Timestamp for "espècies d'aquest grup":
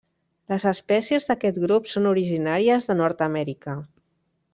0.69-1.91